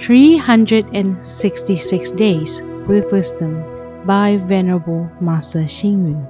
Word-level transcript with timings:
366 0.00 2.10
Days 2.12 2.62
with 2.88 3.12
Wisdom 3.12 3.62
by 4.04 4.36
Venerable 4.36 5.08
Master 5.20 5.60
Xing 5.60 6.08
Yun. 6.08 6.26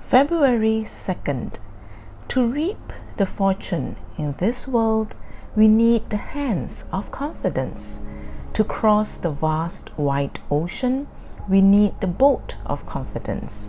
February 0.00 0.84
2nd. 0.86 1.58
To 2.28 2.46
reap 2.46 2.94
the 3.16 3.26
fortune 3.26 3.96
in 4.16 4.32
this 4.38 4.66
world, 4.66 5.14
we 5.54 5.68
need 5.68 6.08
the 6.08 6.16
hands 6.16 6.86
of 6.92 7.10
confidence. 7.10 8.00
To 8.54 8.64
cross 8.64 9.18
the 9.18 9.30
vast 9.30 9.90
white 9.98 10.38
ocean, 10.50 11.08
we 11.48 11.60
need 11.60 12.00
the 12.00 12.06
boat 12.06 12.56
of 12.64 12.86
confidence. 12.86 13.68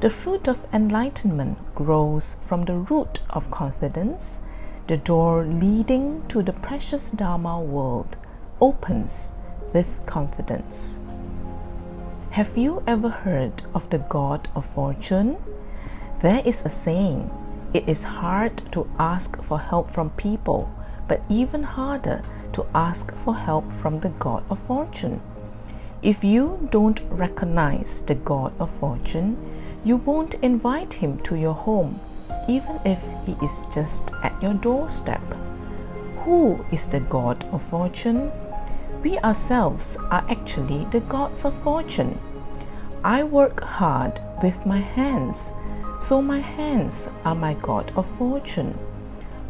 The 0.00 0.10
fruit 0.10 0.46
of 0.48 0.66
enlightenment 0.74 1.56
grows 1.74 2.34
from 2.34 2.64
the 2.64 2.74
root 2.74 3.20
of 3.30 3.50
confidence. 3.50 4.42
The 4.88 4.96
door 4.96 5.44
leading 5.44 6.26
to 6.26 6.42
the 6.42 6.52
precious 6.52 7.12
Dharma 7.12 7.60
world 7.60 8.16
opens 8.60 9.30
with 9.72 10.04
confidence. 10.06 10.98
Have 12.30 12.58
you 12.58 12.82
ever 12.84 13.08
heard 13.08 13.62
of 13.74 13.88
the 13.90 14.00
God 14.00 14.48
of 14.56 14.66
fortune? 14.66 15.36
There 16.18 16.42
is 16.44 16.66
a 16.66 16.70
saying 16.70 17.30
it 17.72 17.88
is 17.88 18.02
hard 18.02 18.56
to 18.72 18.90
ask 18.98 19.40
for 19.40 19.58
help 19.58 19.88
from 19.88 20.10
people, 20.10 20.68
but 21.06 21.22
even 21.28 21.62
harder 21.62 22.22
to 22.52 22.66
ask 22.74 23.14
for 23.14 23.36
help 23.36 23.72
from 23.72 24.00
the 24.00 24.10
God 24.10 24.42
of 24.50 24.58
fortune. 24.58 25.22
If 26.02 26.24
you 26.24 26.68
don't 26.72 27.00
recognize 27.08 28.02
the 28.02 28.16
God 28.16 28.52
of 28.58 28.68
fortune, 28.68 29.36
you 29.84 29.98
won't 29.98 30.34
invite 30.42 30.94
him 30.94 31.20
to 31.20 31.36
your 31.36 31.54
home, 31.54 32.00
even 32.48 32.80
if 32.84 33.02
he 33.26 33.36
is 33.42 33.66
just 33.74 34.12
at 34.22 34.40
your 34.42 34.54
doorstep. 34.54 35.22
Who 36.24 36.64
is 36.70 36.86
the 36.86 37.00
God 37.00 37.44
of 37.52 37.62
fortune? 37.62 38.30
We 39.02 39.18
ourselves 39.18 39.96
are 40.10 40.24
actually 40.28 40.84
the 40.86 41.00
gods 41.00 41.44
of 41.44 41.54
fortune. 41.54 42.18
I 43.04 43.24
work 43.24 43.62
hard 43.62 44.20
with 44.42 44.64
my 44.64 44.78
hands 44.78 45.52
so 46.02 46.20
my 46.20 46.40
hands 46.40 47.08
are 47.24 47.34
my 47.36 47.54
god 47.54 47.92
of 47.94 48.04
fortune. 48.04 48.76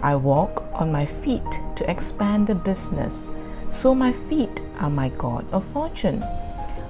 I 0.03 0.17
walk 0.17 0.63
on 0.75 0.93
my 0.93 1.07
feet 1.07 1.51
to 1.77 1.91
expand 1.91 2.47
the 2.47 2.55
business, 2.55 3.31
so 3.71 3.95
my 3.95 4.13
feet 4.13 4.61
are 4.79 4.91
my 4.91 5.09
god 5.17 5.47
of 5.51 5.65
fortune. 5.65 6.23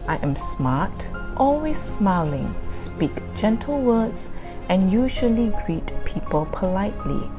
I 0.08 0.18
am 0.20 0.34
smart, 0.34 1.08
always 1.36 1.78
smiling, 1.78 2.54
speak 2.68 3.12
gentle 3.34 3.80
words, 3.80 4.30
and 4.68 4.92
usually 4.92 5.52
greet 5.64 5.92
people 6.04 6.46
politely. 6.52 7.30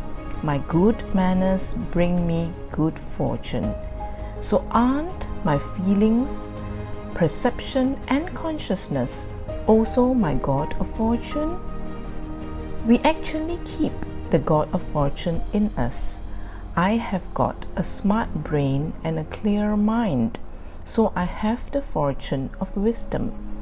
My 0.41 0.57
good 0.67 1.03
manners 1.15 1.73
bring 1.91 2.27
me 2.27 2.51
good 2.71 2.97
fortune. 2.99 3.73
So, 4.39 4.67
aren't 4.71 5.29
my 5.45 5.57
feelings, 5.57 6.53
perception, 7.13 7.99
and 8.09 8.33
consciousness 8.35 9.25
also 9.67 10.13
my 10.13 10.35
god 10.35 10.75
of 10.79 10.87
fortune? 10.87 11.57
We 12.85 12.99
actually 12.99 13.59
keep 13.63 13.93
the 14.31 14.39
God 14.39 14.67
of 14.73 14.81
fortune 14.81 15.41
in 15.53 15.67
us. 15.77 16.21
I 16.75 16.93
have 16.93 17.33
got 17.33 17.65
a 17.75 17.83
smart 17.83 18.33
brain 18.33 18.93
and 19.03 19.17
a 19.17 19.23
clear 19.25 19.77
mind, 19.77 20.39
so 20.83 21.13
I 21.15 21.25
have 21.25 21.71
the 21.71 21.81
fortune 21.81 22.49
of 22.59 22.75
wisdom. 22.75 23.52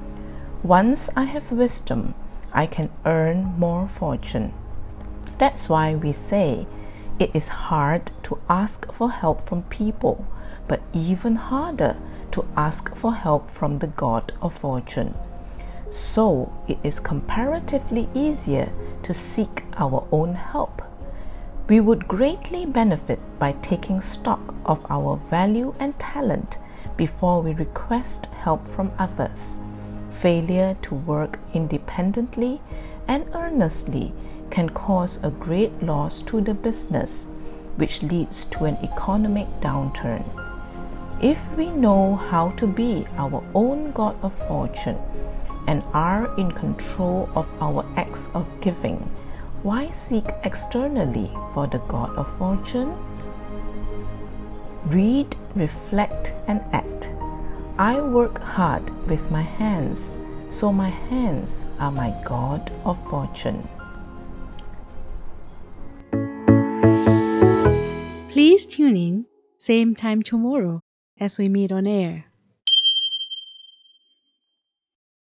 Once 0.63 1.09
I 1.15 1.23
have 1.25 1.51
wisdom, 1.51 2.13
I 2.53 2.65
can 2.65 2.89
earn 3.05 3.55
more 3.57 3.87
fortune. 3.87 4.53
That's 5.37 5.69
why 5.69 5.95
we 5.95 6.11
say 6.11 6.67
it 7.19 7.31
is 7.33 7.47
hard 7.47 8.11
to 8.23 8.39
ask 8.49 8.91
for 8.91 9.11
help 9.11 9.41
from 9.41 9.63
people, 9.63 10.25
but 10.67 10.81
even 10.93 11.35
harder 11.35 11.97
to 12.31 12.45
ask 12.55 12.95
for 12.95 13.13
help 13.13 13.49
from 13.49 13.79
the 13.79 13.87
God 13.87 14.33
of 14.41 14.53
fortune 14.53 15.15
so 15.91 16.51
it 16.69 16.77
is 16.83 17.01
comparatively 17.01 18.07
easier 18.13 18.71
to 19.03 19.13
seek 19.13 19.63
our 19.75 20.07
own 20.11 20.33
help. 20.33 20.81
We 21.67 21.79
would 21.81 22.07
greatly 22.07 22.65
benefit 22.65 23.19
by 23.37 23.53
taking 23.61 24.01
stock 24.01 24.55
of 24.65 24.85
our 24.89 25.17
value 25.17 25.75
and 25.79 25.97
talent 25.99 26.59
before 26.95 27.41
we 27.41 27.53
request 27.53 28.27
help 28.27 28.67
from 28.67 28.91
others. 28.97 29.59
Failure 30.11 30.75
to 30.81 30.95
work 30.95 31.39
independently 31.53 32.61
and 33.07 33.25
earnestly 33.33 34.13
can 34.49 34.69
cause 34.69 35.23
a 35.23 35.31
great 35.31 35.81
loss 35.81 36.21
to 36.23 36.41
the 36.41 36.53
business, 36.53 37.27
which 37.77 38.03
leads 38.03 38.45
to 38.45 38.65
an 38.65 38.77
economic 38.83 39.47
downturn. 39.61 40.23
If 41.21 41.55
we 41.55 41.69
know 41.69 42.15
how 42.15 42.49
to 42.51 42.67
be 42.67 43.05
our 43.17 43.43
own 43.55 43.91
God 43.91 44.15
of 44.21 44.33
fortune, 44.33 44.97
and 45.67 45.83
are 45.93 46.35
in 46.37 46.51
control 46.51 47.29
of 47.35 47.49
our 47.61 47.85
acts 47.95 48.29
of 48.33 48.47
giving, 48.59 48.97
why 49.63 49.85
seek 49.91 50.25
externally 50.43 51.31
for 51.53 51.67
the 51.67 51.79
God 51.87 52.15
of 52.17 52.27
fortune? 52.37 52.97
Read, 54.87 55.35
reflect, 55.55 56.33
and 56.47 56.61
act. 56.73 57.13
I 57.81 57.99
work 57.99 58.37
hard 58.37 58.87
with 59.09 59.31
my 59.31 59.41
hands, 59.41 60.15
so 60.51 60.71
my 60.71 60.89
hands 60.89 61.65
are 61.79 61.91
my 61.91 62.13
God 62.23 62.71
of 62.85 62.95
fortune. 63.09 63.67
Please 68.29 68.67
tune 68.67 68.95
in, 68.95 69.25
same 69.57 69.95
time 69.95 70.21
tomorrow 70.21 70.83
as 71.19 71.39
we 71.39 71.49
meet 71.49 71.71
on 71.71 71.87
air. 71.87 72.30